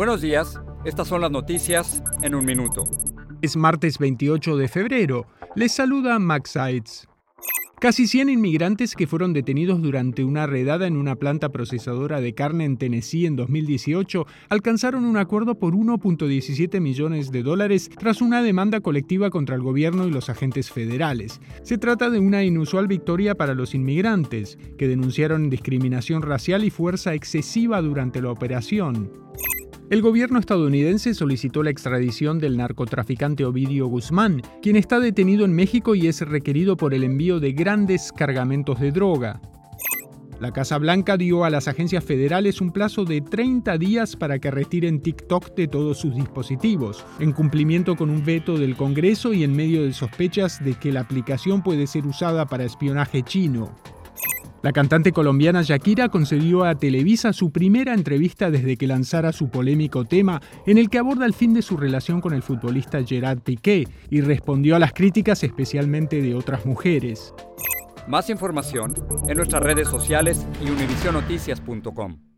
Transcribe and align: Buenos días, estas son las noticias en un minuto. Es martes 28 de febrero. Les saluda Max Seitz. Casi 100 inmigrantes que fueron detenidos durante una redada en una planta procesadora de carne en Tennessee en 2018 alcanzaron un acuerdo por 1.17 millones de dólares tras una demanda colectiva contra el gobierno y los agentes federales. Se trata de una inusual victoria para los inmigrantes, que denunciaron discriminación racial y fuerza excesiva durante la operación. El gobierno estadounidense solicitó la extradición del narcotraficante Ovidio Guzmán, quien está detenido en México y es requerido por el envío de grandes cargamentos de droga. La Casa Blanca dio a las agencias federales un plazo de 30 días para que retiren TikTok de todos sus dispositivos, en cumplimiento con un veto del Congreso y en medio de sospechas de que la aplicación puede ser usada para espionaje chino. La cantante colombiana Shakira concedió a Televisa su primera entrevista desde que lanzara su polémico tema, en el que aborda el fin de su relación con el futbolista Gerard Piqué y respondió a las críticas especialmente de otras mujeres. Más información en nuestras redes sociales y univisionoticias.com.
Buenos 0.00 0.22
días, 0.22 0.58
estas 0.86 1.08
son 1.08 1.20
las 1.20 1.30
noticias 1.30 2.02
en 2.22 2.34
un 2.34 2.46
minuto. 2.46 2.84
Es 3.42 3.54
martes 3.54 3.98
28 3.98 4.56
de 4.56 4.66
febrero. 4.66 5.26
Les 5.54 5.72
saluda 5.72 6.18
Max 6.18 6.52
Seitz. 6.52 7.06
Casi 7.78 8.06
100 8.06 8.30
inmigrantes 8.30 8.94
que 8.94 9.06
fueron 9.06 9.34
detenidos 9.34 9.82
durante 9.82 10.24
una 10.24 10.46
redada 10.46 10.86
en 10.86 10.96
una 10.96 11.16
planta 11.16 11.50
procesadora 11.50 12.22
de 12.22 12.34
carne 12.34 12.64
en 12.64 12.78
Tennessee 12.78 13.26
en 13.26 13.36
2018 13.36 14.26
alcanzaron 14.48 15.04
un 15.04 15.18
acuerdo 15.18 15.56
por 15.56 15.74
1.17 15.74 16.80
millones 16.80 17.30
de 17.30 17.42
dólares 17.42 17.90
tras 17.98 18.22
una 18.22 18.42
demanda 18.42 18.80
colectiva 18.80 19.28
contra 19.28 19.54
el 19.54 19.60
gobierno 19.60 20.06
y 20.06 20.10
los 20.10 20.30
agentes 20.30 20.70
federales. 20.70 21.42
Se 21.62 21.76
trata 21.76 22.08
de 22.08 22.20
una 22.20 22.42
inusual 22.42 22.86
victoria 22.86 23.34
para 23.34 23.52
los 23.52 23.74
inmigrantes, 23.74 24.56
que 24.78 24.88
denunciaron 24.88 25.50
discriminación 25.50 26.22
racial 26.22 26.64
y 26.64 26.70
fuerza 26.70 27.12
excesiva 27.12 27.82
durante 27.82 28.22
la 28.22 28.30
operación. 28.30 29.10
El 29.90 30.02
gobierno 30.02 30.38
estadounidense 30.38 31.14
solicitó 31.14 31.64
la 31.64 31.70
extradición 31.70 32.38
del 32.38 32.56
narcotraficante 32.56 33.44
Ovidio 33.44 33.88
Guzmán, 33.88 34.40
quien 34.62 34.76
está 34.76 35.00
detenido 35.00 35.44
en 35.44 35.52
México 35.52 35.96
y 35.96 36.06
es 36.06 36.20
requerido 36.20 36.76
por 36.76 36.94
el 36.94 37.02
envío 37.02 37.40
de 37.40 37.50
grandes 37.50 38.12
cargamentos 38.12 38.78
de 38.78 38.92
droga. 38.92 39.40
La 40.38 40.52
Casa 40.52 40.78
Blanca 40.78 41.16
dio 41.16 41.42
a 41.42 41.50
las 41.50 41.66
agencias 41.66 42.04
federales 42.04 42.60
un 42.60 42.70
plazo 42.70 43.04
de 43.04 43.20
30 43.20 43.78
días 43.78 44.14
para 44.14 44.38
que 44.38 44.52
retiren 44.52 45.02
TikTok 45.02 45.56
de 45.56 45.66
todos 45.66 45.98
sus 45.98 46.14
dispositivos, 46.14 47.04
en 47.18 47.32
cumplimiento 47.32 47.96
con 47.96 48.10
un 48.10 48.24
veto 48.24 48.56
del 48.58 48.76
Congreso 48.76 49.34
y 49.34 49.42
en 49.42 49.56
medio 49.56 49.82
de 49.82 49.92
sospechas 49.92 50.64
de 50.64 50.74
que 50.74 50.92
la 50.92 51.00
aplicación 51.00 51.64
puede 51.64 51.88
ser 51.88 52.06
usada 52.06 52.46
para 52.46 52.62
espionaje 52.62 53.24
chino. 53.24 53.74
La 54.62 54.72
cantante 54.72 55.12
colombiana 55.12 55.62
Shakira 55.62 56.10
concedió 56.10 56.64
a 56.64 56.74
Televisa 56.74 57.32
su 57.32 57.50
primera 57.50 57.94
entrevista 57.94 58.50
desde 58.50 58.76
que 58.76 58.86
lanzara 58.86 59.32
su 59.32 59.48
polémico 59.48 60.04
tema, 60.04 60.42
en 60.66 60.76
el 60.76 60.90
que 60.90 60.98
aborda 60.98 61.24
el 61.24 61.32
fin 61.32 61.54
de 61.54 61.62
su 61.62 61.78
relación 61.78 62.20
con 62.20 62.34
el 62.34 62.42
futbolista 62.42 63.02
Gerard 63.02 63.40
Piqué 63.40 63.88
y 64.10 64.20
respondió 64.20 64.76
a 64.76 64.78
las 64.78 64.92
críticas 64.92 65.42
especialmente 65.44 66.20
de 66.20 66.34
otras 66.34 66.66
mujeres. 66.66 67.34
Más 68.06 68.28
información 68.28 68.94
en 69.28 69.36
nuestras 69.36 69.62
redes 69.62 69.88
sociales 69.88 70.46
y 70.62 70.68
univisionoticias.com. 70.68 72.29